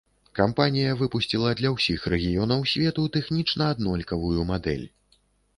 Кампанія 0.37 0.93
выпусціла 1.01 1.51
для 1.59 1.69
ўсіх 1.75 2.07
рэгіёнаў 2.13 2.65
свету 2.73 3.05
тэхнічна 3.19 3.69
аднолькавую 3.75 4.51
мадэль. 4.55 4.87